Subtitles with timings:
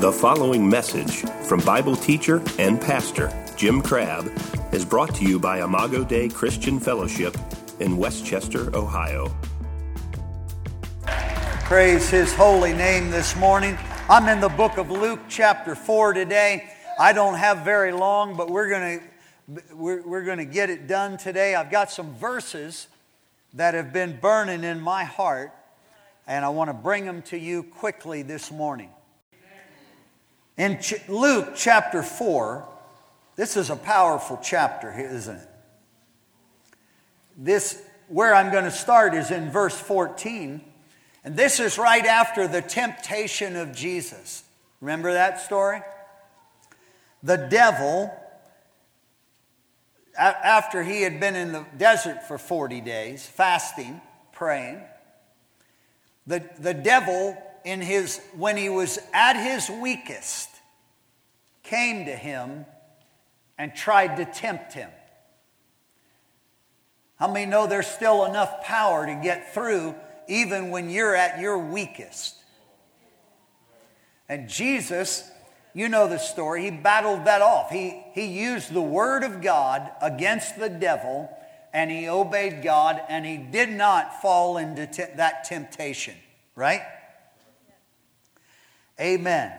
[0.00, 4.30] The following message from Bible teacher and pastor Jim Crabb
[4.70, 7.34] is brought to you by Imago Dei Christian Fellowship
[7.80, 9.34] in West Chester, Ohio.
[11.06, 13.78] Praise his holy name this morning.
[14.10, 16.70] I'm in the book of Luke, chapter 4 today.
[16.98, 20.86] I don't have very long, but we're going to we're, we're going to get it
[20.86, 21.54] done today.
[21.54, 22.88] I've got some verses
[23.54, 25.52] that have been burning in my heart,
[26.26, 28.90] and I want to bring them to you quickly this morning.
[30.56, 32.66] In Ch- Luke chapter 4,
[33.36, 35.48] this is a powerful chapter, isn't it?
[37.36, 40.62] This, where I'm going to start is in verse 14.
[41.24, 44.44] And this is right after the temptation of Jesus.
[44.80, 45.82] Remember that story?
[47.22, 48.10] The devil,
[50.16, 54.00] after he had been in the desert for 40 days, fasting,
[54.32, 54.80] praying,
[56.26, 60.48] the, the devil in his, when he was at his weakest,
[61.64, 62.64] came to him
[63.58, 64.88] and tried to tempt him.
[67.16, 69.96] How many know there's still enough power to get through
[70.28, 72.36] even when you're at your weakest?
[74.28, 75.28] And Jesus,
[75.74, 77.70] you know the story, he battled that off.
[77.70, 81.36] He, he used the word of God against the devil
[81.72, 86.14] and he obeyed God and he did not fall into te- that temptation,
[86.54, 86.82] right?
[89.00, 89.52] Amen.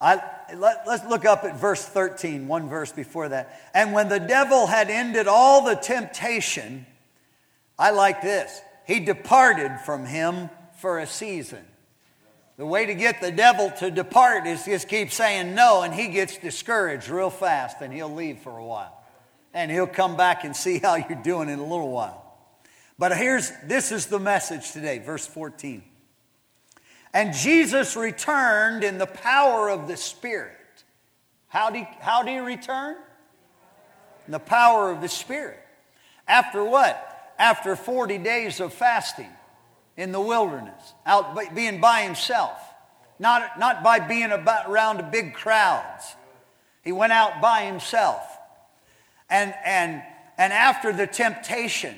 [0.00, 0.20] I,
[0.54, 3.70] let, us look up at verse 13, one verse before that.
[3.72, 6.86] And when the devil had ended all the temptation,
[7.78, 8.60] I like this.
[8.84, 11.64] He departed from him for a season.
[12.56, 16.08] The way to get the devil to depart is just keep saying no, and he
[16.08, 19.02] gets discouraged real fast, and he'll leave for a while.
[19.54, 22.18] And he'll come back and see how you're doing in a little while.
[22.98, 25.82] But here's this is the message today, verse 14.
[27.14, 30.56] And Jesus returned in the power of the Spirit.
[31.48, 32.96] How did how did he return?
[34.26, 35.60] In the power of the Spirit.
[36.26, 37.34] After what?
[37.38, 39.30] After 40 days of fasting
[39.96, 42.58] in the wilderness, out being by himself,
[43.18, 46.16] not, not by being about, around big crowds.
[46.82, 48.20] He went out by himself.
[49.30, 50.02] And, and,
[50.36, 51.94] and after the temptation,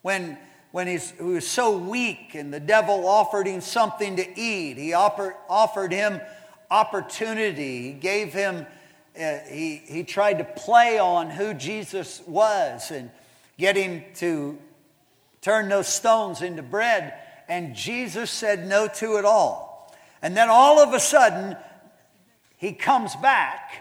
[0.00, 0.38] when
[0.72, 4.76] when he was so weak and the devil offered him something to eat.
[4.78, 6.20] He offered, offered him
[6.70, 7.82] opportunity.
[7.82, 8.66] He gave him,
[9.18, 13.10] uh, he, he tried to play on who Jesus was and
[13.58, 14.58] get him to
[15.42, 17.14] turn those stones into bread.
[17.48, 19.94] And Jesus said no to it all.
[20.22, 21.56] And then all of a sudden,
[22.56, 23.72] he comes back,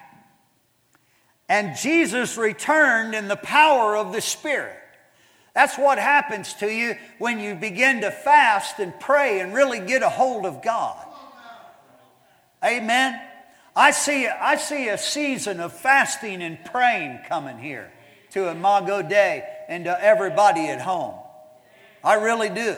[1.47, 4.80] and Jesus returned in the power of the Spirit.
[5.53, 10.01] That's what happens to you when you begin to fast and pray and really get
[10.01, 11.05] a hold of God.
[12.63, 13.19] Amen.
[13.75, 17.91] I see, I see a season of fasting and praying coming here
[18.31, 21.15] to Imago Dei and to everybody at home.
[22.03, 22.77] I really do.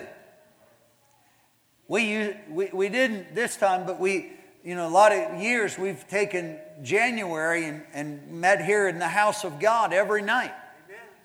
[1.88, 4.31] We, we, we didn't this time, but we,
[4.63, 9.07] you know, a lot of years we've taken January and, and met here in the
[9.07, 10.53] house of God every night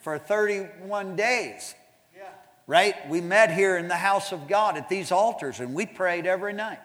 [0.00, 1.74] for 31 days.
[2.16, 2.22] Yeah.
[2.66, 3.08] Right?
[3.08, 6.52] We met here in the house of God at these altars and we prayed every
[6.52, 6.80] night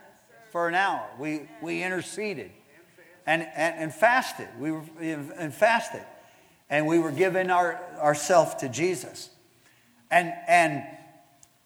[0.51, 1.07] for an hour.
[1.19, 2.51] We, we interceded
[3.25, 4.47] and, and, and fasted.
[4.59, 6.03] We were, and fasted.
[6.69, 9.29] And we were giving our, ourselves to Jesus.
[10.09, 10.83] And, and,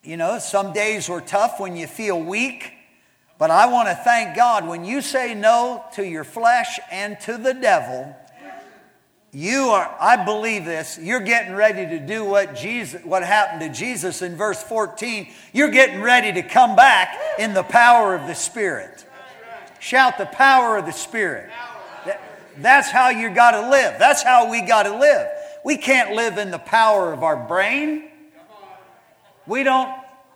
[0.03, 2.73] you know, some days were tough when you feel weak.
[3.37, 7.37] But I want to thank God when you say no to your flesh and to
[7.37, 8.15] the devil,
[9.33, 13.69] you are i believe this you're getting ready to do what jesus what happened to
[13.69, 18.33] jesus in verse 14 you're getting ready to come back in the power of the
[18.33, 19.05] spirit.
[19.79, 21.49] Shout the power of the spirit.
[22.57, 23.99] That's how you got to live.
[23.99, 25.27] That's how we got to live.
[25.63, 28.05] We can't live in the power of our brain.
[29.45, 29.89] We don't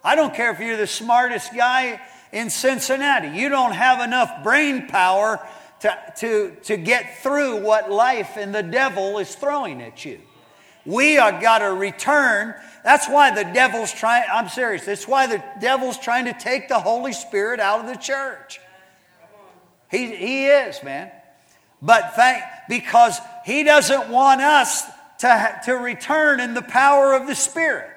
[0.03, 3.37] i don't care if you're the smartest guy in cincinnati.
[3.37, 5.45] You don't have enough brain power
[5.81, 10.19] to, to, to get through what life and the devil is throwing at you.
[10.85, 12.55] We are got to return.
[12.83, 16.79] That's why the devil's trying, I'm serious, that's why the devil's trying to take the
[16.79, 18.59] Holy Spirit out of the church.
[19.89, 21.11] He, he is, man.
[21.81, 24.83] But thank, because he doesn't want us
[25.19, 27.89] to, to return in the power of the Spirit.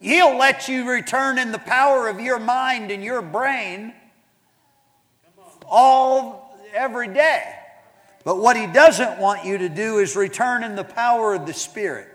[0.00, 3.94] He'll let you return in the power of your mind and your brain
[5.72, 6.41] all
[6.72, 7.42] every day.
[8.24, 11.52] But what he doesn't want you to do is return in the power of the
[11.52, 12.08] Spirit.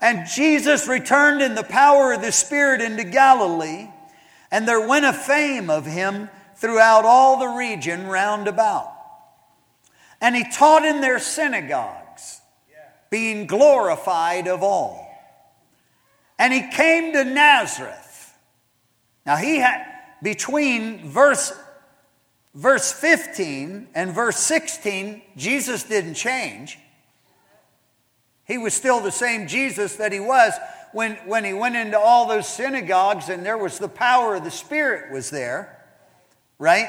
[0.00, 3.88] And Jesus returned in the power of the Spirit into Galilee,
[4.50, 8.90] and there went a fame of him throughout all the region round about.
[10.20, 12.40] And he taught in their synagogues,
[13.10, 15.06] being glorified of all.
[16.38, 18.34] And he came to Nazareth.
[19.24, 19.84] Now he had
[20.22, 21.52] between verse
[22.54, 26.78] verse 15 and verse 16, Jesus didn't change.
[28.46, 30.52] He was still the same Jesus that he was
[30.92, 34.50] when, when he went into all those synagogues and there was the power of the
[34.50, 35.84] Spirit was there,
[36.58, 36.86] right?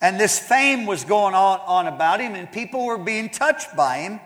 [0.00, 3.98] And this fame was going on, on about him and people were being touched by
[3.98, 4.20] him.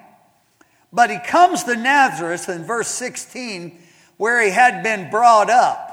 [0.92, 3.78] But he comes to Nazareth in verse 16
[4.16, 5.85] where he had been brought up.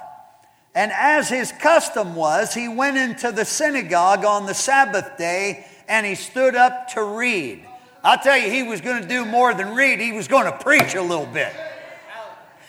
[0.75, 6.05] And as his custom was, he went into the synagogue on the Sabbath day and
[6.05, 7.65] he stood up to read.
[8.03, 10.57] I'll tell you, he was going to do more than read, he was going to
[10.57, 11.53] preach a little bit.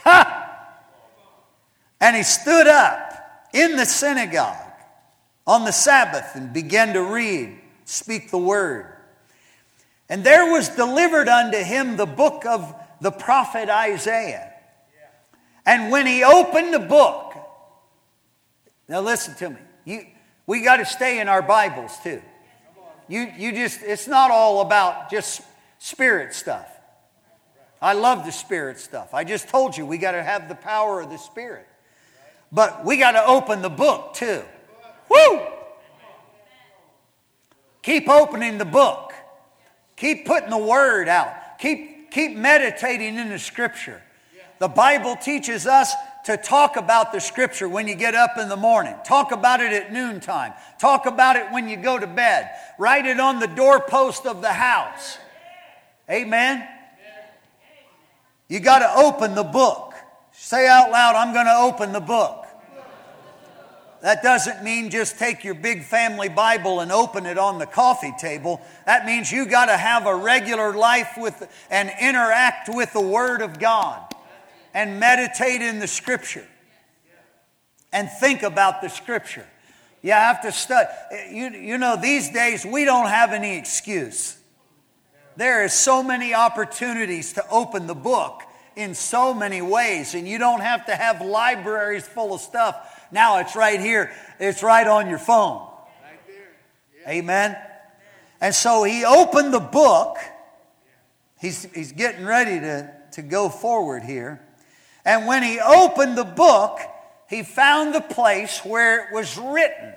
[0.05, 0.41] Ha!
[2.01, 4.57] And he stood up in the synagogue
[5.47, 8.87] on the Sabbath and began to read, speak the word.
[10.09, 14.53] And there was delivered unto him the book of the prophet Isaiah.
[15.67, 17.24] And when he opened the book,
[18.89, 19.61] now listen to me.
[19.85, 20.07] You,
[20.47, 22.23] we got to stay in our Bibles too.
[23.09, 25.43] You, you just, it's not all about just
[25.79, 26.71] spirit stuff.
[27.81, 29.13] I love the spirit stuff.
[29.13, 31.67] I just told you we got to have the power of the spirit.
[32.51, 34.43] But we got to open the book too.
[35.11, 35.41] Woo!
[37.83, 39.13] Keep opening the book.
[39.97, 41.59] Keep putting the word out.
[41.59, 44.03] Keep, keep meditating in the scripture.
[44.59, 45.93] The Bible teaches us
[46.25, 48.95] to talk about the scripture when you get up in the morning.
[49.05, 50.55] Talk about it at noontime.
[50.79, 52.51] Talk about it when you go to bed.
[52.79, 55.19] Write it on the doorpost of the house.
[56.11, 56.67] Amen.
[58.49, 59.95] You got to open the book.
[60.33, 62.47] Say out loud, I'm going to open the book.
[64.03, 68.13] That doesn't mean just take your big family Bible and open it on the coffee
[68.19, 68.61] table.
[68.85, 73.41] That means you got to have a regular life with and interact with the Word
[73.41, 74.14] of God
[74.75, 76.47] and meditate in the Scripture
[77.93, 79.47] and think about the Scripture.
[80.03, 80.89] You have to study.
[81.31, 84.37] You, you know, these days we don't have any excuse.
[85.37, 88.43] There is so many opportunities to open the book
[88.77, 93.07] in so many ways, and you don't have to have libraries full of stuff.
[93.11, 95.69] Now it's right here, it's right on your phone.
[97.09, 97.57] Amen.
[98.41, 100.19] And so he opened the book.
[101.41, 104.44] He's, he's getting ready to, to go forward here.
[105.05, 106.79] And when he opened the book,
[107.29, 109.93] he found the place where it was written.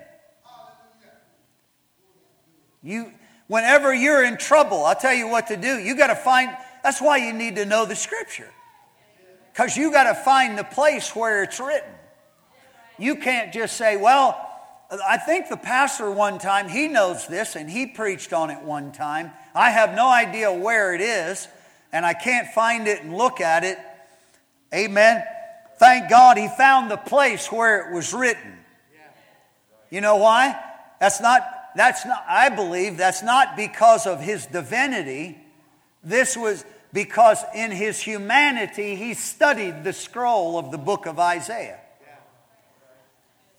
[2.83, 3.11] You,
[3.47, 5.77] whenever you're in trouble, I'll tell you what to do.
[5.77, 8.49] You got to find, that's why you need to know the scripture.
[9.51, 11.89] Because you got to find the place where it's written.
[12.99, 14.43] You can't just say, well,
[15.05, 18.91] I think the pastor one time, he knows this and he preached on it one
[18.91, 19.31] time.
[19.53, 21.47] I have no idea where it is
[21.91, 23.77] and I can't find it and look at it.
[24.73, 25.23] Amen.
[25.77, 28.57] Thank God he found the place where it was written.
[29.89, 30.59] You know why?
[30.99, 35.37] That's not, that's not, I believe that's not because of his divinity.
[36.03, 41.79] This was because in his humanity he studied the scroll of the book of Isaiah.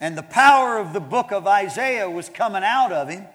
[0.00, 3.26] And the power of the book of Isaiah was coming out of him.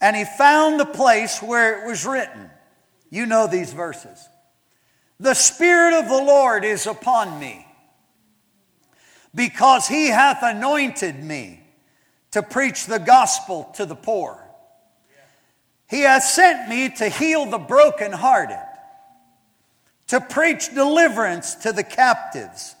[0.00, 2.50] And he found the place where it was written.
[3.08, 4.28] You know these verses.
[5.18, 7.66] The Spirit of the Lord is upon me,
[9.34, 11.60] because he hath anointed me
[12.32, 14.42] to preach the gospel to the poor.
[15.88, 18.58] He hath sent me to heal the brokenhearted,
[20.08, 22.74] to preach deliverance to the captives,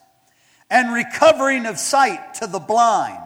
[0.68, 3.22] and recovering of sight to the blind,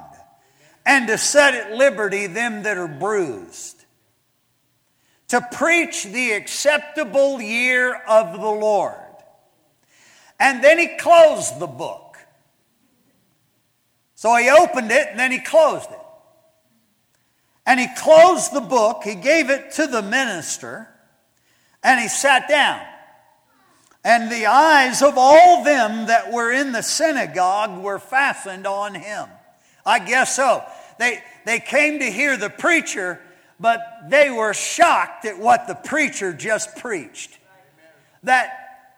[0.86, 3.79] and to set at liberty them that are bruised
[5.30, 8.96] to preach the acceptable year of the Lord.
[10.40, 12.16] And then he closed the book.
[14.16, 16.00] So he opened it and then he closed it.
[17.64, 20.88] And he closed the book, he gave it to the minister,
[21.84, 22.84] and he sat down.
[24.02, 29.28] And the eyes of all them that were in the synagogue were fastened on him.
[29.86, 30.64] I guess so.
[30.98, 33.20] They, they came to hear the preacher
[33.60, 37.38] but they were shocked at what the preacher just preached.
[38.22, 38.52] That,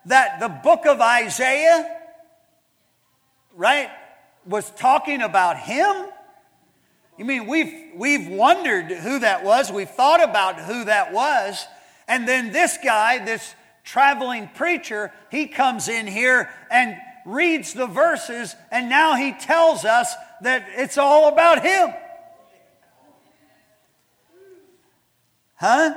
[0.07, 1.99] that the book of Isaiah,
[3.57, 3.91] right,
[4.47, 6.07] was talking about him.
[7.19, 11.67] You mean we've, we've wondered who that was, we've thought about who that was,
[12.07, 13.55] and then this guy, this
[13.85, 20.15] traveling preacher, he comes in here and reads the verses, and now he tells us
[20.41, 21.93] that it's all about him.
[25.63, 25.95] Huh?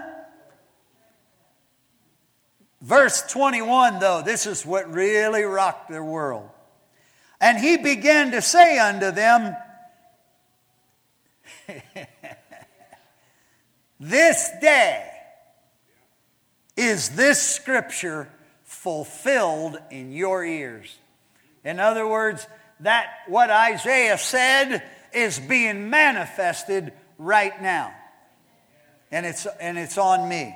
[2.82, 6.48] Verse 21, though, this is what really rocked their world.
[7.42, 9.56] And he began to say unto them,
[14.00, 15.10] This day
[16.78, 18.30] is this scripture
[18.66, 20.96] fulfilled in your ears.
[21.64, 22.46] In other words,
[22.82, 27.96] that what Isaiah said is being manifested right now.
[29.16, 30.54] And it's, and it's on me.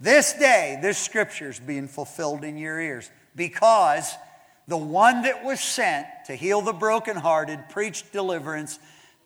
[0.00, 4.12] This day, this scripture is being fulfilled in your ears because
[4.66, 8.80] the one that was sent to heal the brokenhearted, preach deliverance,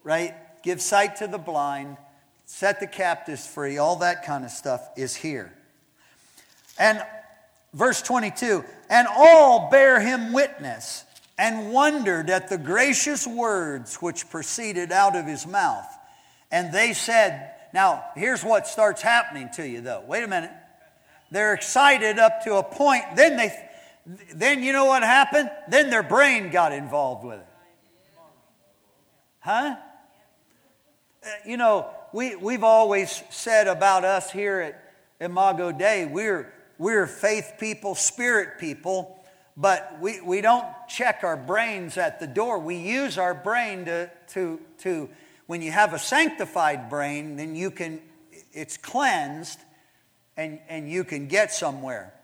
[0.04, 0.34] right?
[0.62, 1.96] Give sight to the blind,
[2.44, 5.50] set the captives free, all that kind of stuff is here.
[6.78, 7.02] And
[7.72, 11.06] verse 22 and all bear him witness
[11.38, 15.88] and wondered at the gracious words which proceeded out of his mouth.
[16.50, 20.02] And they said, Now, here's what starts happening to you, though.
[20.06, 20.50] Wait a minute.
[21.30, 23.04] They're excited up to a point.
[23.14, 23.68] Then they,
[24.34, 25.50] then you know what happened?
[25.68, 27.46] Then their brain got involved with it.
[29.40, 29.76] Huh?
[31.22, 37.06] Uh, you know, we, we've always said about us here at Imago Dei, we're, we're
[37.06, 39.20] faith people, spirit people
[39.60, 42.58] but we, we don't check our brains at the door.
[42.58, 45.10] We use our brain to, to, to,
[45.50, 48.00] when you have a sanctified brain, then you can,
[48.52, 49.58] it's cleansed
[50.36, 52.14] and, and you can get somewhere.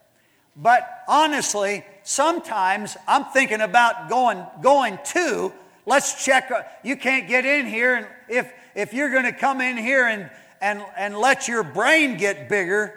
[0.54, 5.52] But honestly, sometimes I'm thinking about going, going to,
[5.86, 7.96] let's check, uh, you can't get in here.
[7.96, 10.30] And if, if you're going to come in here and,
[10.60, 12.96] and, and let your brain get bigger,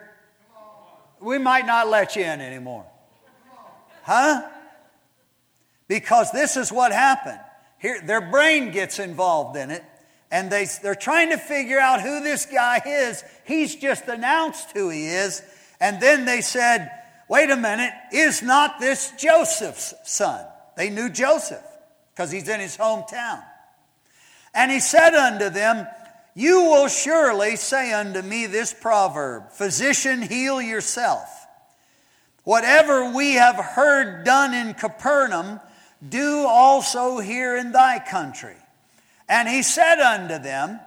[1.19, 2.85] we might not let you in anymore.
[4.03, 4.47] Huh?
[5.87, 7.39] Because this is what happened.
[7.79, 9.83] Here, their brain gets involved in it,
[10.31, 13.23] and they, they're trying to figure out who this guy is.
[13.45, 15.41] He's just announced who he is.
[15.79, 16.91] And then they said,
[17.27, 20.45] wait a minute, is not this Joseph's son?
[20.75, 21.63] They knew Joseph
[22.13, 23.43] because he's in his hometown.
[24.53, 25.87] And he said unto them,
[26.35, 31.27] You will surely say unto me this proverb Physician, heal yourself.
[32.43, 35.59] Whatever we have heard done in Capernaum,
[36.07, 38.55] do also here in thy country.
[39.29, 40.79] And he said unto them,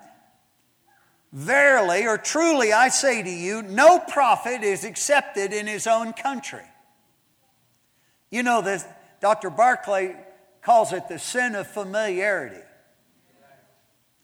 [1.33, 6.65] Verily or truly I say to you, no prophet is accepted in his own country.
[8.31, 8.85] You know, this,
[9.21, 9.49] Dr.
[9.49, 10.17] Barclay
[10.61, 12.61] calls it the sin of familiarity.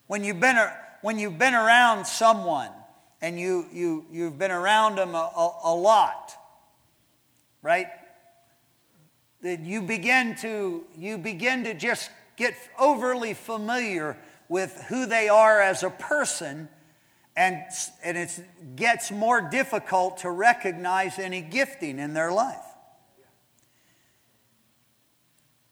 [0.06, 0.58] When you've been,
[1.00, 2.70] when you've been around someone
[3.22, 6.32] and you, you, you've been around them a, a, a lot,
[7.62, 7.88] right?
[9.42, 14.16] That you begin to you begin to just get overly familiar
[14.49, 16.68] with who they are as a person
[17.37, 17.62] and,
[18.02, 18.40] and it
[18.75, 22.57] gets more difficult to recognize any gifting in their life.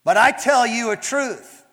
[0.05, 1.65] But I tell you a truth.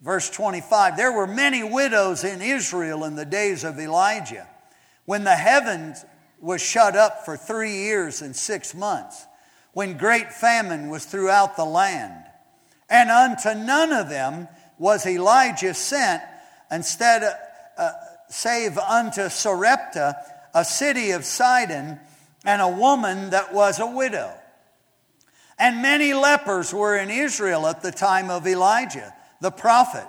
[0.00, 4.48] Verse 25 There were many widows in Israel in the days of Elijah
[5.04, 6.04] when the heavens
[6.40, 9.26] was shut up for three years and six months
[9.74, 12.23] when great famine was throughout the land.
[12.94, 14.46] And unto none of them
[14.78, 16.22] was Elijah sent,
[16.70, 17.24] instead,
[17.76, 17.90] uh,
[18.28, 20.14] save unto Sarepta,
[20.54, 21.98] a city of Sidon,
[22.44, 24.32] and a woman that was a widow.
[25.58, 30.06] And many lepers were in Israel at the time of Elijah, the prophet,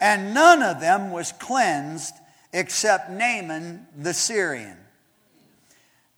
[0.00, 2.14] and none of them was cleansed
[2.52, 4.76] except Naaman the Syrian.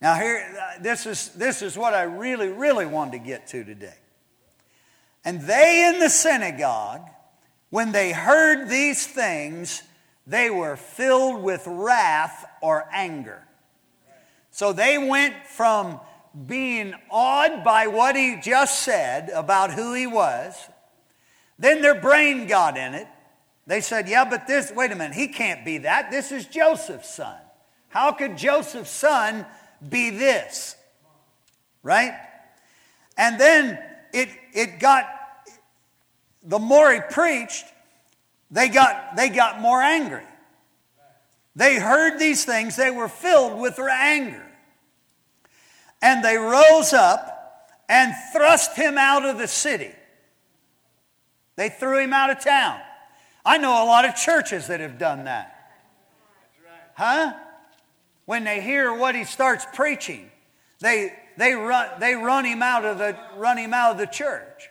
[0.02, 3.96] Now, here, this is, this is what I really, really wanted to get to today.
[5.24, 7.02] And they in the synagogue,
[7.70, 9.82] when they heard these things,
[10.26, 13.42] they were filled with wrath or anger.
[14.50, 16.00] So they went from
[16.46, 20.54] being awed by what he just said about who he was,
[21.58, 23.06] then their brain got in it.
[23.66, 26.10] They said, Yeah, but this, wait a minute, he can't be that.
[26.10, 27.36] This is Joseph's son.
[27.88, 29.44] How could Joseph's son
[29.86, 30.76] be this.
[31.82, 32.12] Right?
[33.16, 33.78] And then
[34.12, 35.06] it, it got,
[36.42, 37.64] the more he preached,
[38.50, 40.24] they got, they got more angry.
[41.56, 44.46] They heard these things, they were filled with their anger.
[46.02, 49.90] And they rose up and thrust him out of the city.
[51.56, 52.80] They threw him out of town.
[53.44, 55.56] I know a lot of churches that have done that.
[56.94, 57.34] Huh?
[58.30, 60.30] when they hear what he starts preaching,
[60.78, 64.68] they, they, run, they run, him out of the, run him out of the church.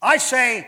[0.00, 0.66] I say,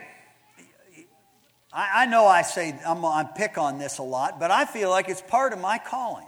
[1.73, 4.91] I, I know I say, I'm, I pick on this a lot, but I feel
[4.91, 6.27] like it's part of my calling.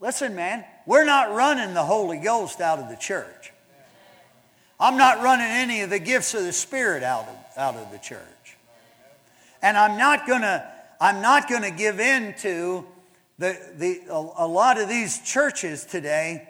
[0.00, 3.52] listen, man, we're not running the Holy Ghost out of the church.
[4.78, 7.98] I'm not running any of the gifts of the Spirit out of, out of the
[7.98, 8.56] church.
[9.60, 12.86] And I'm not going to I'm not going to give in to
[13.36, 16.46] the, the, a, a lot of these churches today.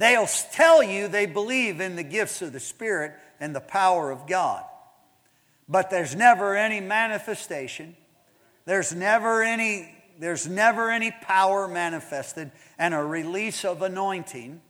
[0.00, 4.26] They'll tell you they believe in the gifts of the Spirit and the power of
[4.26, 4.64] God.
[5.68, 7.94] But there's never any manifestation.
[8.64, 14.62] There's never any, there's never any power manifested and a release of anointing,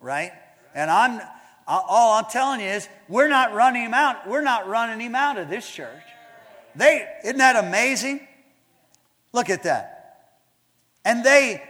[0.00, 0.32] right?
[0.74, 1.22] And I'm
[1.66, 4.28] all I'm telling you is we're not running him out.
[4.28, 6.02] We're not running him out of this church.
[6.76, 8.20] They isn't that amazing?
[9.32, 10.34] Look at that.
[11.06, 11.62] And they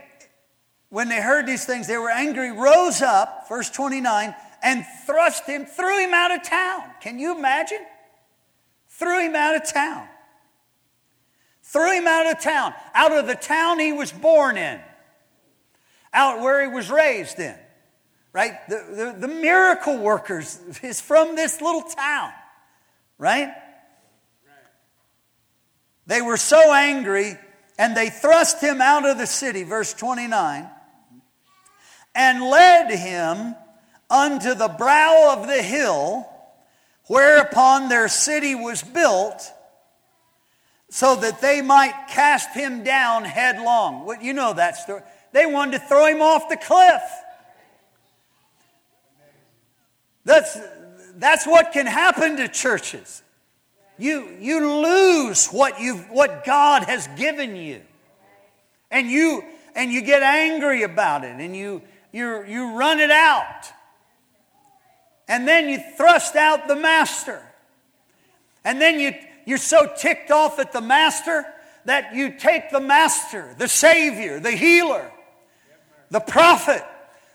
[0.91, 5.67] when they heard these things, they were angry, rose up, verse 29, and thrust him,
[5.67, 6.83] threw him out of town.
[7.01, 7.85] Can you imagine?
[8.89, 10.09] Threw him out of town.
[11.63, 14.81] Threw him out of town, out of the town he was born in,
[16.15, 17.55] out where he was raised in.
[18.33, 18.55] Right?
[18.69, 22.33] The, the, the miracle workers is from this little town.
[23.19, 23.53] Right?
[26.07, 27.37] They were so angry
[27.79, 30.69] and they thrust him out of the city, verse 29,
[32.19, 33.55] and led him
[34.11, 36.29] unto the brow of the hill
[37.07, 39.41] whereupon their city was built,
[40.91, 44.05] so that they might cast him down headlong.
[44.05, 45.03] Well, you know that story.
[45.33, 47.03] They wanted to throw him off the cliff.
[50.25, 50.59] That's,
[51.17, 53.23] that's what can happen to churches.
[53.97, 57.81] You, you lose what, you what God has given you.
[58.91, 59.45] And you,
[59.75, 61.83] and you get angry about it and you,
[62.13, 63.73] you, you run it out
[65.29, 67.43] and then you thrust out the master.
[68.65, 69.13] And then you,
[69.45, 71.45] you're so ticked off at the master
[71.85, 75.11] that you take the master, the savior, the healer,
[76.11, 76.83] the prophet,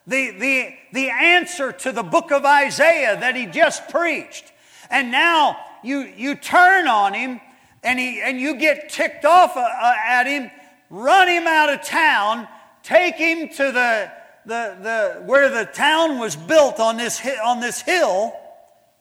[0.07, 4.51] the, the, the answer to the book of Isaiah that he just preached.
[4.89, 7.39] And now you, you turn on him
[7.83, 10.49] and, he, and you get ticked off uh, uh at him,
[10.89, 12.47] run him out of town,
[12.81, 14.11] take him to the,
[14.45, 18.33] the, the, where the town was built on this, on this hill,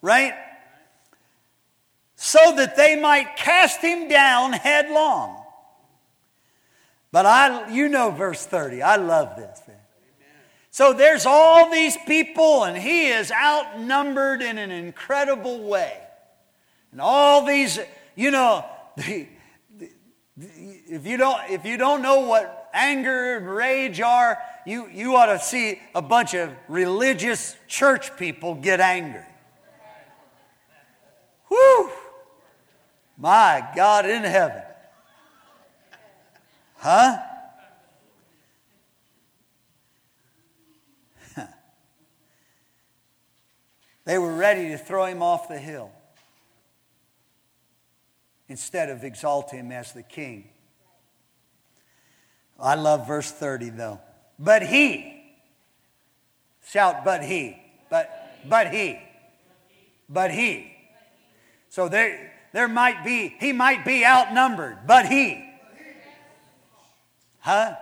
[0.01, 0.35] right?
[2.17, 5.43] So that they might cast him down headlong.
[7.11, 8.83] But I, you know verse 30.
[8.83, 9.61] I love this.
[10.73, 15.99] So there's all these people, and he is outnumbered in an incredible way.
[16.93, 17.79] And all these,
[18.17, 18.65] you know,
[18.97, 19.29] the,
[19.79, 19.91] the,
[20.39, 25.27] if you don't if you don't know what anger and rage are, you, you ought
[25.27, 29.25] to see a bunch of religious church people get angry.
[31.49, 31.91] Whew!
[33.19, 34.63] My God in heaven.
[36.77, 37.19] Huh?
[44.05, 45.91] they were ready to throw him off the hill
[48.49, 50.52] instead of exalt him as the king.
[52.63, 54.01] I love verse 30 though.
[54.39, 55.23] But he,
[56.65, 58.99] shout, but he, but, but he,
[60.09, 60.73] but he.
[61.69, 65.49] So there, there might be, he might be outnumbered, but he.
[67.41, 67.75] Huh?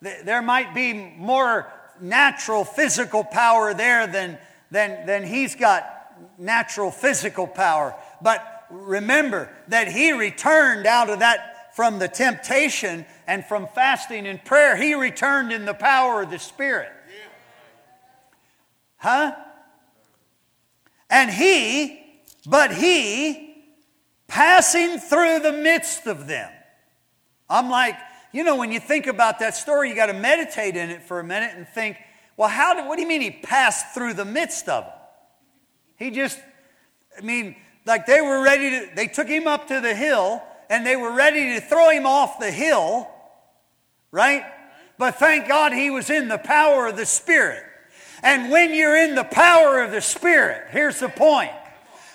[0.00, 4.38] There might be more natural physical power there than,
[4.70, 5.84] than, than he's got
[6.38, 7.94] natural physical power.
[8.22, 11.49] But remember that he returned out of that
[11.80, 16.38] from the temptation and from fasting and prayer, he returned in the power of the
[16.38, 16.92] Spirit.
[18.98, 19.34] Huh?
[21.08, 22.02] And he,
[22.44, 23.64] but he,
[24.28, 26.52] passing through the midst of them.
[27.48, 27.96] I'm like,
[28.30, 31.18] you know, when you think about that story, you got to meditate in it for
[31.18, 31.96] a minute and think,
[32.36, 34.92] well, how did, what do you mean he passed through the midst of them?
[35.96, 36.38] He just,
[37.16, 40.86] I mean, like they were ready to, they took him up to the hill and
[40.86, 43.08] they were ready to throw him off the hill,
[44.12, 44.44] right?
[44.96, 47.64] But thank God he was in the power of the Spirit.
[48.22, 51.50] And when you're in the power of the Spirit, here's the point.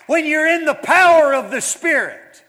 [0.06, 2.44] When you're in the power of the Spirit,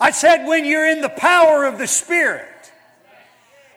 [0.00, 2.72] I said, when you're in the power of the Spirit,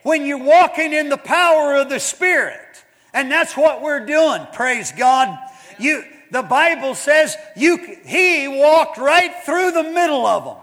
[0.03, 4.91] when you're walking in the power of the Spirit, and that's what we're doing, praise
[4.91, 5.38] God.
[5.77, 10.55] You, the Bible says you, he walked right through the middle of them.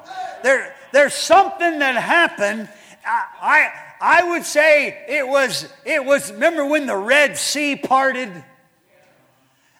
[0.42, 2.68] There, there's something that happened.
[3.04, 3.70] I,
[4.00, 8.30] I, would say it was, it was, remember when the Red Sea parted?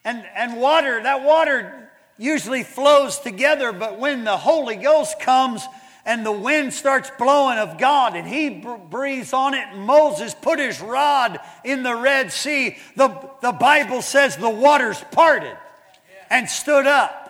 [0.05, 5.67] And, and water, that water usually flows together, but when the Holy Ghost comes
[6.05, 10.59] and the wind starts blowing of God, and he breathes on it, and Moses put
[10.59, 12.79] his rod in the Red Sea.
[12.97, 13.09] The,
[13.43, 15.55] the Bible says the waters parted
[16.31, 17.28] and stood up.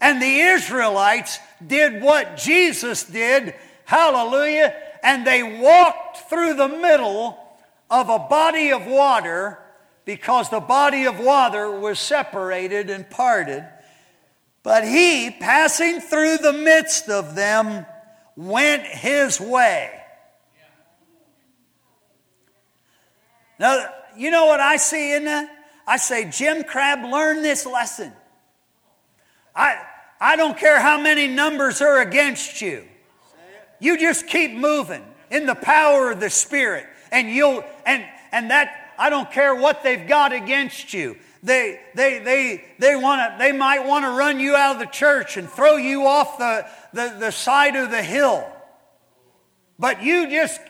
[0.00, 7.38] And the Israelites did what Jesus did, hallelujah, and they walked through the middle
[7.90, 9.58] of a body of water
[10.04, 13.66] because the body of water was separated and parted.
[14.62, 17.86] But he, passing through the midst of them,
[18.36, 19.90] went his way.
[23.58, 25.50] Now, you know what I see in that?
[25.86, 28.12] I say, Jim Crabb learned this lesson.
[29.58, 29.84] I,
[30.20, 32.84] I don't care how many numbers are against you.
[33.80, 36.86] You just keep moving in the power of the Spirit.
[37.12, 41.16] And you'll and and that I don't care what they've got against you.
[41.42, 45.36] They, they, they, they, wanna, they might want to run you out of the church
[45.36, 48.44] and throw you off the, the, the side of the hill.
[49.78, 50.60] But you just,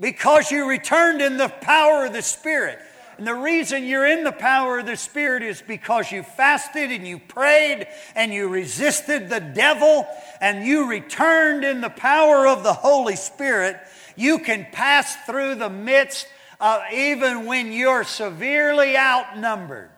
[0.00, 2.80] because you returned in the power of the Spirit.
[3.22, 7.06] And the reason you're in the power of the Spirit is because you fasted and
[7.06, 10.08] you prayed and you resisted the devil
[10.40, 13.76] and you returned in the power of the Holy Spirit.
[14.16, 16.26] You can pass through the midst
[16.60, 19.90] of even when you're severely outnumbered.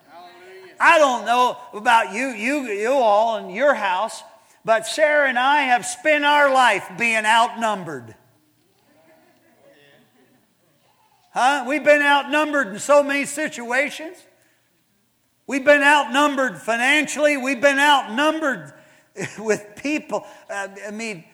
[0.78, 4.22] I don't know about you, you, you all in your house,
[4.66, 8.16] but Sarah and I have spent our life being outnumbered.
[11.34, 11.64] Huh?
[11.66, 14.16] We've been outnumbered in so many situations.
[15.48, 17.36] We've been outnumbered financially.
[17.36, 18.72] We've been outnumbered
[19.38, 20.24] with people.
[20.48, 21.24] Uh, I mean,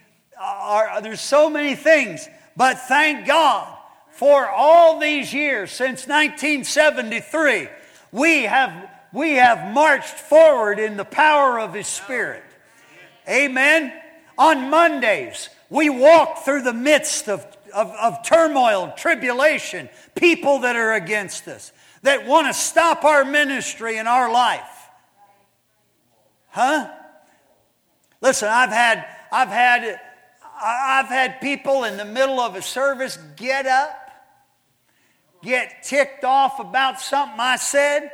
[0.40, 2.26] our, there's so many things.
[2.56, 3.76] But thank God
[4.10, 7.68] for all these years since 1973,
[8.10, 12.44] we have we have marched forward in the power of His Spirit.
[13.28, 13.92] Amen.
[14.38, 20.94] On Mondays, we walk through the midst of, of, of turmoil, tribulation, people that are
[20.94, 24.88] against us, that want to stop our ministry and our life.
[26.48, 26.90] Huh?
[28.20, 30.00] Listen, I've had, I've had,
[30.62, 34.10] I've had people in the middle of a service get up,
[35.42, 38.10] get ticked off about something I said,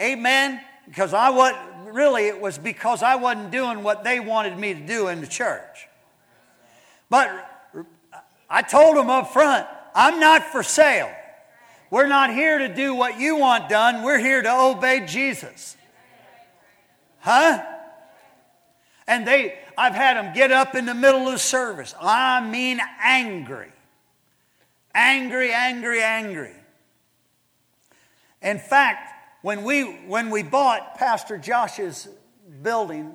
[0.00, 0.60] Amen?
[0.86, 1.54] Because I was
[1.92, 5.26] really it was because I wasn't doing what they wanted me to do in the
[5.26, 5.88] church.
[7.10, 7.47] But
[8.48, 11.10] I told them up front, I'm not for sale.
[11.90, 14.02] We're not here to do what you want done.
[14.02, 15.76] We're here to obey Jesus.
[17.20, 17.64] Huh?
[19.06, 21.94] And they, I've had them get up in the middle of service.
[22.00, 23.72] I mean, angry.
[24.94, 26.54] Angry, angry, angry.
[28.42, 32.08] In fact, when we, when we bought Pastor Josh's
[32.62, 33.14] building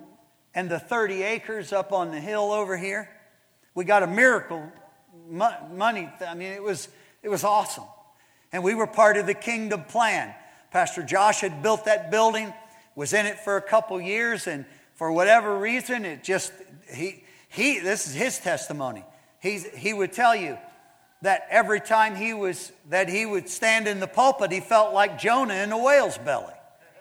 [0.56, 3.10] and the 30 acres up on the hill over here,
[3.76, 4.72] we got a miracle
[5.30, 6.10] money.
[6.26, 6.90] I mean, it was,
[7.22, 7.86] it was awesome.
[8.52, 10.34] And we were part of the kingdom plan.
[10.72, 12.54] Pastor Josh had built that building,
[12.96, 16.54] was in it for a couple years, and for whatever reason, it just,
[16.92, 19.04] he, he this is his testimony.
[19.40, 20.58] He's, he would tell you,
[21.24, 25.18] that every time he was that he would stand in the pulpit he felt like
[25.18, 26.54] jonah in a whale's belly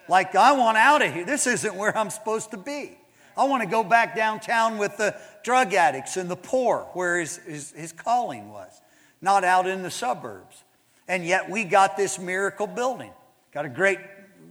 [0.08, 2.96] like i want out of here this isn't where i'm supposed to be
[3.36, 7.36] i want to go back downtown with the drug addicts and the poor where his,
[7.38, 8.80] his, his calling was
[9.20, 10.64] not out in the suburbs.
[11.08, 13.12] And yet we got this miracle building.
[13.52, 13.98] Got a great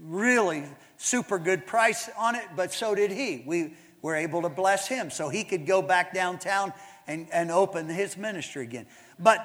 [0.04, 0.64] really
[0.98, 3.44] super good price on it but so did he.
[3.46, 6.74] We were able to bless him so he could go back downtown
[7.08, 8.88] and, and open his ministry again.
[9.20, 9.40] But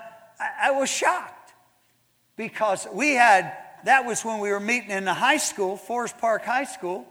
[0.63, 1.53] I, was shocked
[2.37, 6.45] because we had, that was when we were meeting in the high school, Forest Park
[6.45, 7.07] High School.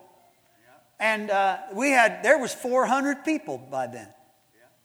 [1.00, 4.08] And uh, we had, there was 400 people by then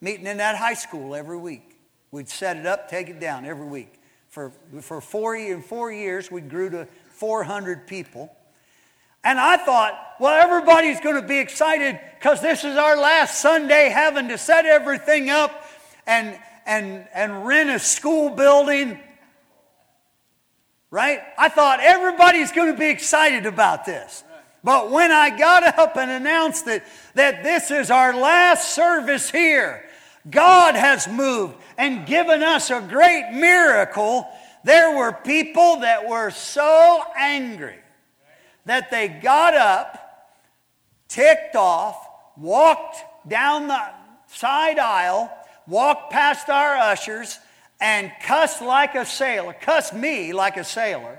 [0.01, 1.79] meeting in that high school every week.
[2.11, 3.95] We'd set it up, take it down every week.
[4.29, 8.35] For, for four, in four years, we grew to 400 people.
[9.23, 13.91] And I thought, well, everybody's going to be excited because this is our last Sunday
[13.91, 15.65] having to set everything up
[16.07, 18.99] and, and, and rent a school building.
[20.91, 21.21] Right?
[21.39, 24.25] I thought everybody's going to be excited about this.
[24.65, 26.83] But when I got up and announced it,
[27.15, 29.85] that this is our last service here,
[30.29, 34.29] God has moved and given us a great miracle.
[34.65, 37.79] There were people that were so angry
[38.67, 40.29] that they got up,
[41.09, 41.97] ticked off,
[42.37, 43.81] walked down the
[44.27, 45.33] side aisle,
[45.67, 47.39] walked past our ushers
[47.81, 51.19] and cussed like a sailor, cussed me like a sailor.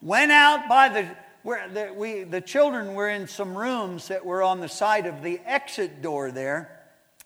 [0.00, 1.08] Went out by the
[1.42, 5.22] where the, we, the children were in some rooms that were on the side of
[5.22, 6.81] the exit door there.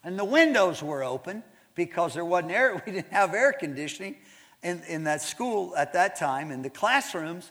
[0.06, 1.42] And the windows were open
[1.74, 2.80] because there wasn't air.
[2.86, 4.14] We didn't have air conditioning
[4.62, 7.50] in, in that school at that time in the classrooms,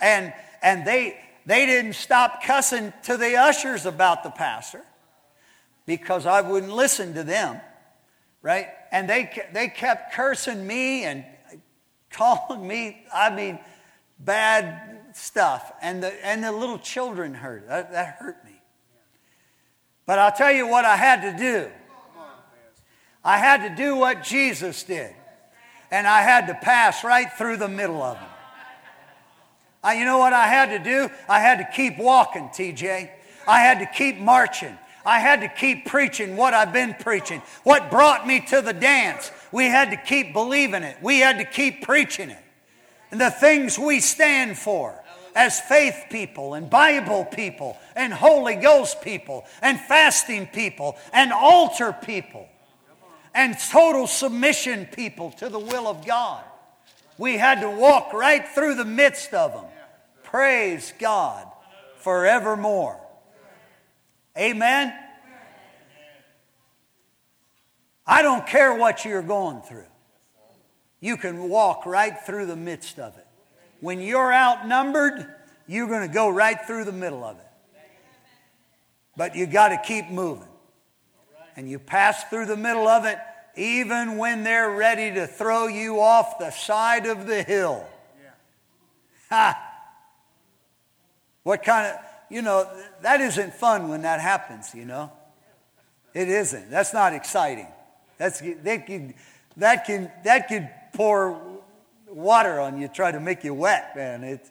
[0.00, 4.82] and and they they didn't stop cussing to the ushers about the pastor
[5.84, 7.60] because I wouldn't listen to them,
[8.40, 8.68] right?
[8.92, 11.24] And they they kept cursing me and
[12.10, 13.04] calling me.
[13.12, 13.58] I mean,
[14.20, 17.66] bad stuff, and the and the little children hurt.
[17.66, 18.52] That, that hurt me.
[20.06, 21.72] But I'll tell you what I had to do.
[23.26, 25.12] I had to do what Jesus did.
[25.90, 28.28] And I had to pass right through the middle of them.
[29.82, 31.12] I, you know what I had to do?
[31.28, 33.10] I had to keep walking, TJ.
[33.48, 34.78] I had to keep marching.
[35.04, 37.42] I had to keep preaching what I've been preaching.
[37.64, 39.32] What brought me to the dance.
[39.50, 40.96] We had to keep believing it.
[41.02, 42.42] We had to keep preaching it.
[43.10, 45.02] And the things we stand for
[45.34, 51.92] as faith people and Bible people and Holy Ghost people and fasting people and altar
[51.92, 52.48] people
[53.36, 56.42] and total submission people to the will of God.
[57.18, 59.66] We had to walk right through the midst of them.
[60.24, 61.46] Praise God
[61.98, 62.98] forevermore.
[64.38, 64.92] Amen.
[68.06, 69.84] I don't care what you're going through.
[71.00, 73.26] You can walk right through the midst of it.
[73.80, 75.26] When you're outnumbered,
[75.66, 77.42] you're going to go right through the middle of it.
[79.14, 80.48] But you got to keep moving
[81.56, 83.18] and you pass through the middle of it
[83.56, 87.86] even when they're ready to throw you off the side of the hill.
[88.22, 88.30] Yeah.
[89.30, 89.62] Ha!
[91.42, 92.68] What kind of, you know,
[93.02, 95.10] that isn't fun when that happens, you know?
[96.12, 96.70] It isn't.
[96.70, 97.68] That's not exciting.
[98.18, 99.14] That's, that, can,
[99.56, 101.40] that, can, that can pour
[102.08, 104.24] water on you, try to make you wet, man.
[104.24, 104.50] It's,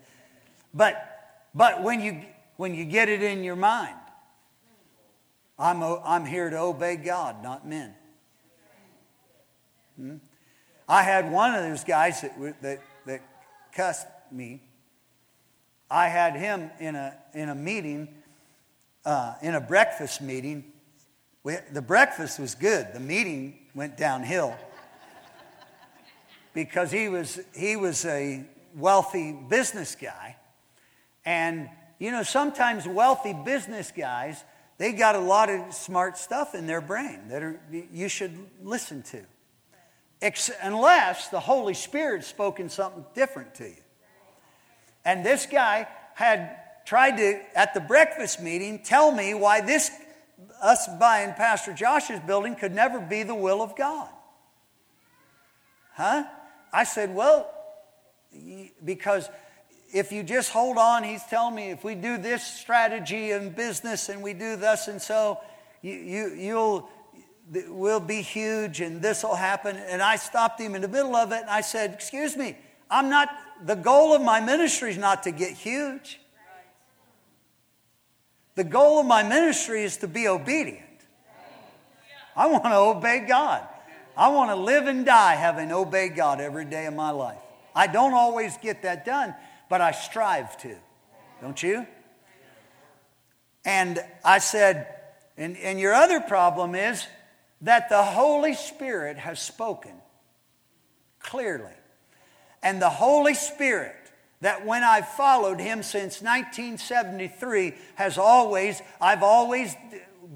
[0.73, 2.21] but, but when, you,
[2.57, 3.95] when you get it in your mind,
[5.57, 7.93] I'm, I'm here to obey God, not men.
[9.97, 10.15] Hmm?
[10.87, 13.21] I had one of those guys that, that, that
[13.73, 14.61] cussed me.
[15.89, 18.09] I had him in a, in a meeting,
[19.05, 20.65] uh, in a breakfast meeting.
[21.43, 24.55] We, the breakfast was good, the meeting went downhill
[26.53, 28.43] because he was, he was a
[28.75, 30.37] wealthy business guy.
[31.25, 34.43] And, you know, sometimes wealthy business guys
[34.77, 39.03] they got a lot of smart stuff in their brain that are, you should listen
[39.03, 39.21] to.
[40.21, 43.83] Ex- unless the Holy Spirit spoken something different to you.
[45.05, 49.91] And this guy had tried to, at the breakfast meeting, tell me why this,
[50.61, 54.09] us buying Pastor Josh's building, could never be the will of God.
[55.93, 56.25] Huh?
[56.73, 57.49] I said, well,
[58.83, 59.29] because
[59.93, 64.09] if you just hold on, he's telling me if we do this strategy in business
[64.09, 65.39] and we do thus and so,
[65.81, 66.89] you, you, you'll,
[67.67, 69.75] will be huge and this will happen.
[69.77, 72.57] And I stopped him in the middle of it and I said, Excuse me,
[72.89, 73.29] I'm not,
[73.63, 76.19] the goal of my ministry is not to get huge.
[78.55, 80.81] The goal of my ministry is to be obedient.
[82.35, 83.67] I want to obey God.
[84.17, 87.37] I want to live and die having obeyed God every day of my life.
[87.75, 89.35] I don't always get that done,
[89.69, 90.75] but I strive to.
[91.41, 91.85] Don't you?
[93.65, 94.87] And I said,
[95.37, 97.05] and, and your other problem is
[97.61, 99.93] that the Holy Spirit has spoken
[101.19, 101.73] clearly.
[102.61, 103.95] And the Holy Spirit,
[104.41, 109.75] that when I've followed Him since 1973, has always, I've always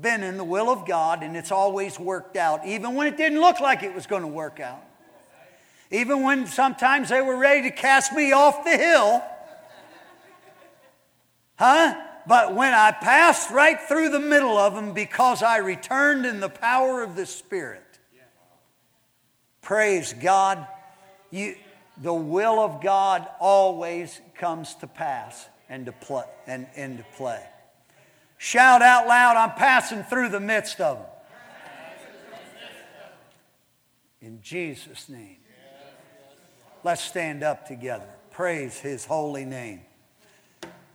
[0.01, 3.39] been in the will of God and it's always worked out, even when it didn't
[3.39, 4.83] look like it was going to work out.
[5.91, 9.23] Even when sometimes they were ready to cast me off the hill.
[11.57, 11.99] Huh?
[12.27, 16.49] But when I passed right through the middle of them because I returned in the
[16.49, 17.83] power of the Spirit.
[19.61, 20.65] Praise God.
[21.31, 21.55] You,
[21.97, 27.43] the will of God always comes to pass and to play, and into play.
[28.37, 31.05] Shout out loud, I'm passing through the midst of them.
[34.21, 35.38] In Jesus' name.
[36.83, 38.07] Let's stand up together.
[38.31, 39.81] Praise his holy name.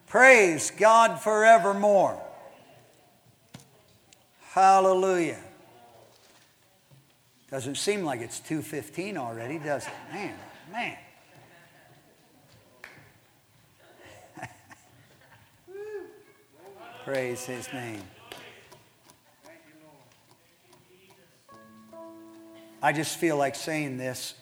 [0.06, 2.22] Praise God forevermore.
[4.52, 5.40] Hallelujah.
[7.50, 9.92] Doesn't seem like it's 2:15 already, does it?
[10.12, 10.34] Man,
[10.72, 10.96] man.
[17.04, 18.02] Praise his name.
[22.80, 24.34] I just feel like saying this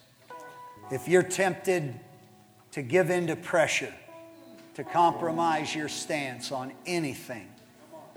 [0.92, 1.98] if you're tempted
[2.72, 3.92] to give in to pressure,
[4.74, 7.48] to compromise your stance on anything,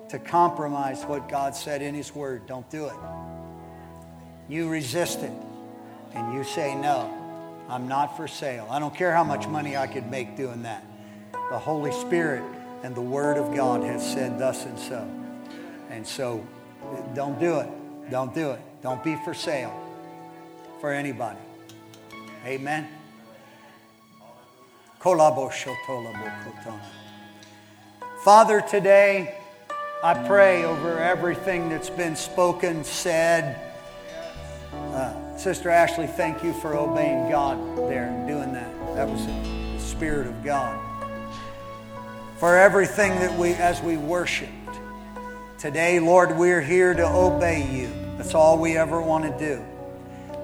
[0.09, 2.95] to compromise what God said in His Word, don't do it.
[4.49, 5.31] You resist it
[6.13, 7.09] and you say, No,
[7.69, 8.67] I'm not for sale.
[8.69, 10.85] I don't care how much money I could make doing that.
[11.31, 12.43] The Holy Spirit
[12.83, 15.09] and the Word of God has said thus and so.
[15.89, 16.45] And so
[17.13, 17.69] don't do it.
[18.11, 18.59] Don't do it.
[18.83, 19.73] Don't be for sale
[20.81, 21.39] for anybody.
[22.45, 22.87] Amen.
[28.23, 29.35] Father, today
[30.03, 33.59] I pray over everything that's been spoken, said.
[34.71, 37.57] Uh, Sister Ashley, thank you for obeying God
[37.89, 38.71] there and doing that.
[38.95, 40.79] That was the Spirit of God.
[42.37, 44.51] For everything that we, as we worshiped.
[45.57, 47.89] Today, Lord, we're here to obey you.
[48.17, 49.65] That's all we ever want to do.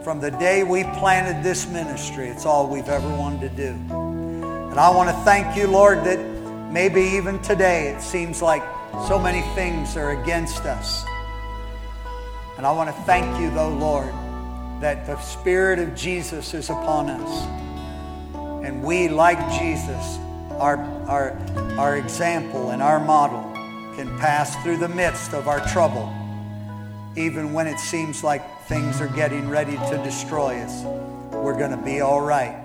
[0.04, 3.70] From the day we planted this ministry, it's all we've ever wanted to do.
[3.70, 6.18] And I want to thank you, Lord, that
[6.72, 8.64] maybe even today it seems like
[9.08, 11.06] so many things are against us.
[12.58, 14.12] And I want to thank you, though, Lord,
[14.82, 18.66] that the Spirit of Jesus is upon us.
[18.66, 20.18] And we, like Jesus,
[20.54, 21.38] our, our,
[21.78, 23.44] our example and our model,
[23.96, 26.12] can pass through the midst of our trouble,
[27.16, 30.84] even when it seems like things are getting ready to destroy us.
[31.34, 32.58] We're going to be all right.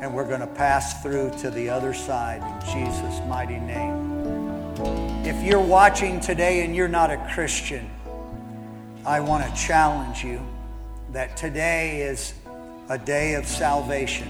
[0.00, 4.76] And we're going to pass through to the other side in Jesus' mighty name.
[5.24, 7.90] If you're watching today and you're not a Christian,
[9.04, 10.40] I want to challenge you
[11.12, 12.34] that today is
[12.88, 14.28] a day of salvation.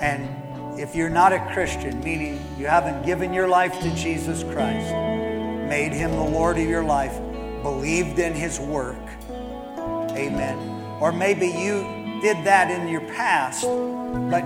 [0.00, 4.92] And if you're not a Christian, meaning you haven't given your life to Jesus Christ,
[5.68, 7.18] made him the Lord of your life,
[7.62, 10.58] believed in his work, amen.
[11.00, 13.62] Or maybe you did that in your past,
[14.30, 14.42] but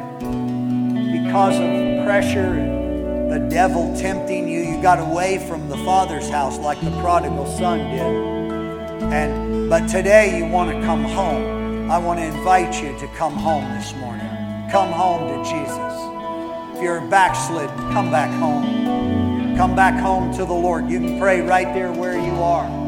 [1.13, 6.59] because of pressure and the devil tempting you, you got away from the Father's house
[6.59, 9.03] like the prodigal son did.
[9.13, 11.91] And but today you want to come home.
[11.91, 14.29] I want to invite you to come home this morning.
[14.71, 16.77] Come home to Jesus.
[16.77, 19.57] If you're backslid, come back home.
[19.57, 20.89] Come back home to the Lord.
[20.89, 22.82] You can pray right there where you are.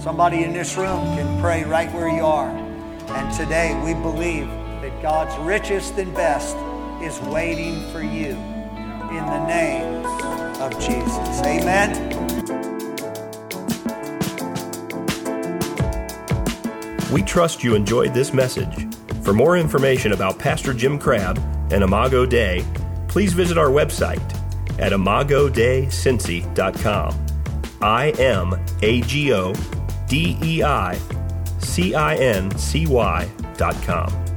[0.00, 2.50] Somebody in this room can pray right where you are.
[2.50, 4.46] And today we believe
[4.80, 6.56] that God's richest and best
[7.02, 8.36] is waiting for you
[9.10, 10.06] in the name
[10.60, 11.42] of Jesus.
[11.44, 12.14] Amen.
[17.10, 18.86] We trust you enjoyed this message.
[19.24, 21.38] For more information about Pastor Jim Crabb
[21.72, 22.64] and Imago Dei,
[23.08, 24.22] please visit our website
[24.78, 27.26] at imagodeicincy.com.
[27.80, 29.54] I M A G O
[30.08, 30.98] D E I
[31.60, 34.27] C I N C Y dot com.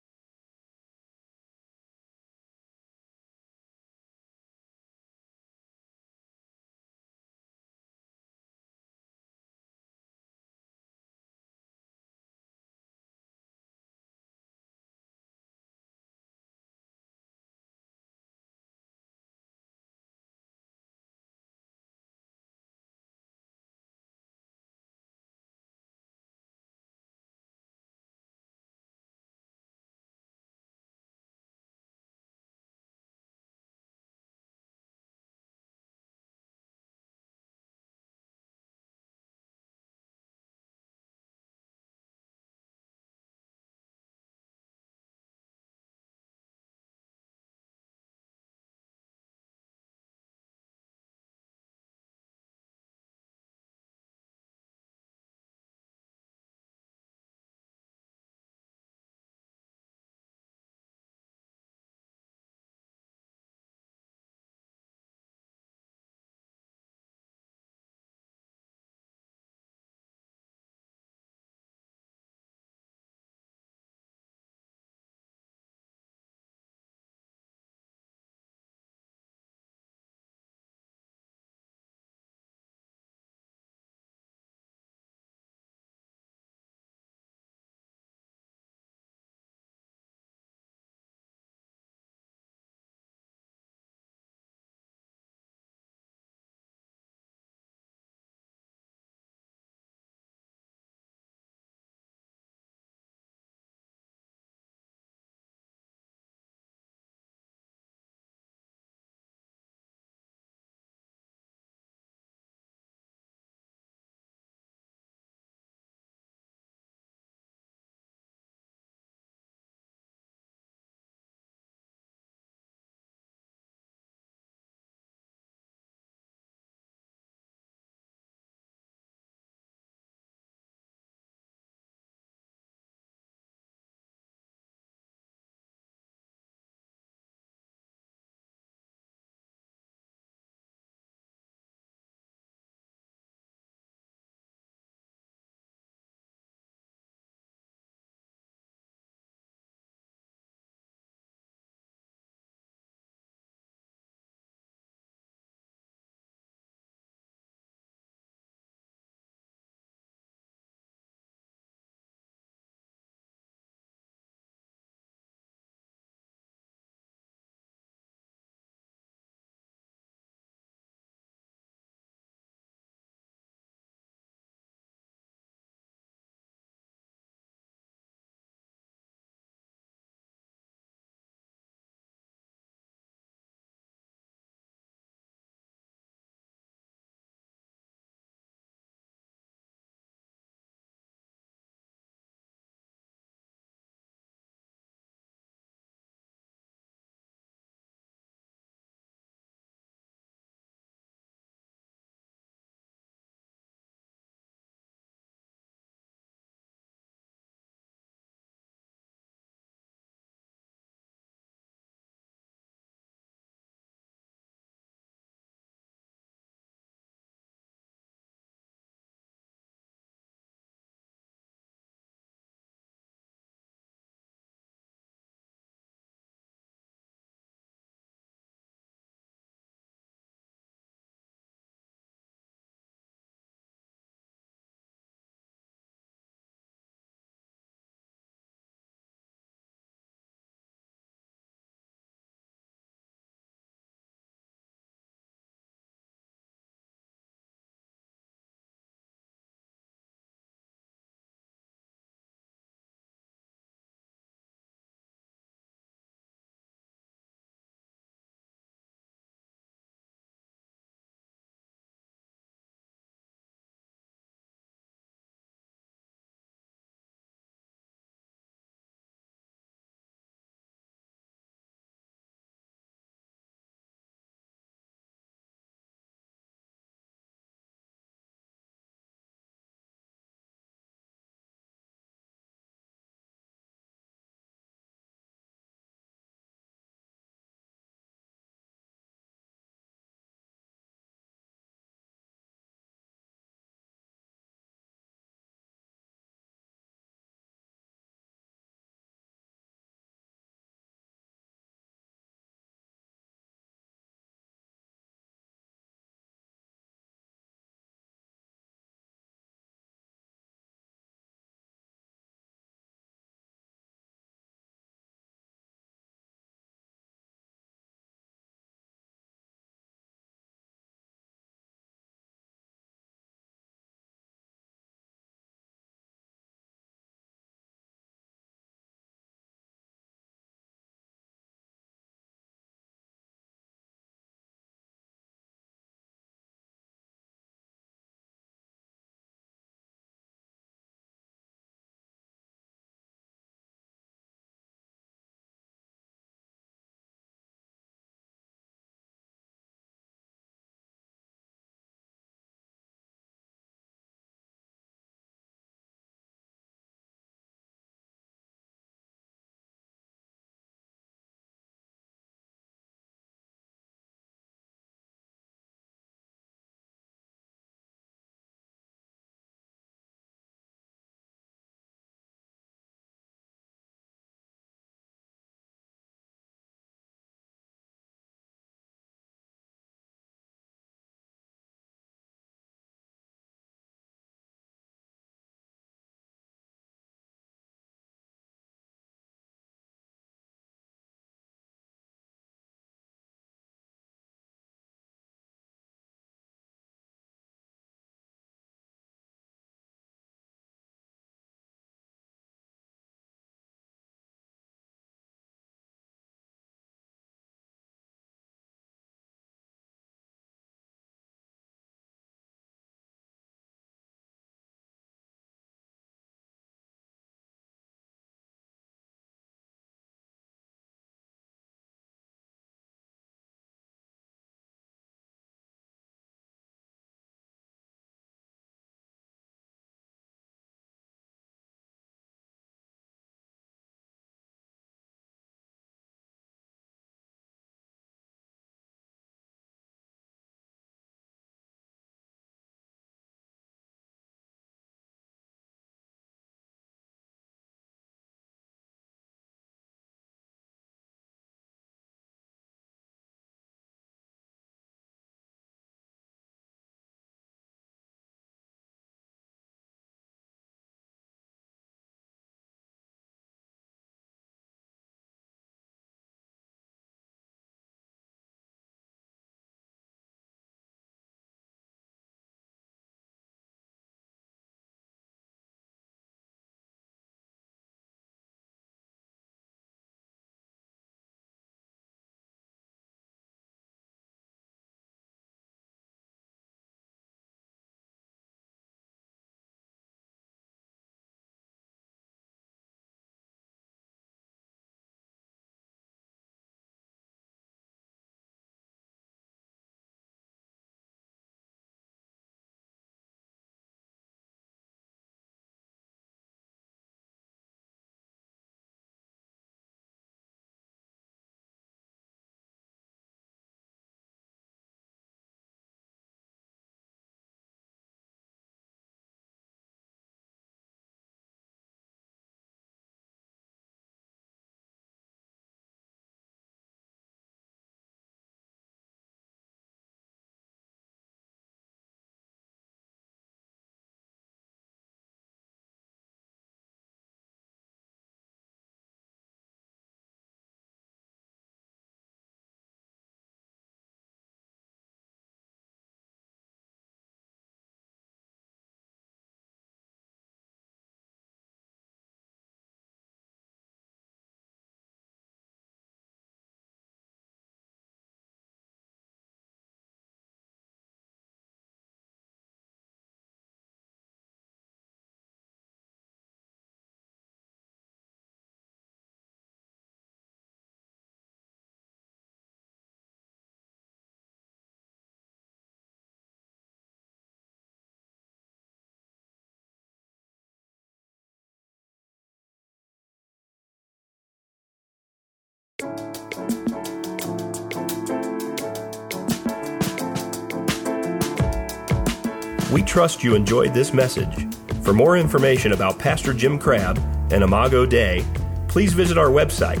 [592.90, 594.66] We trust you enjoyed this message.
[595.02, 597.18] For more information about Pastor Jim Crabb
[597.52, 598.42] and Imago Dei,
[598.88, 600.00] please visit our website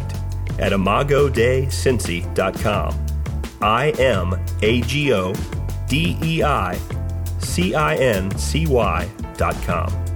[0.58, 3.06] at imagodeicincy.com.
[3.60, 5.34] I M A G O
[5.86, 6.78] D E I
[7.40, 9.06] C I N C Y
[9.36, 10.07] dot com.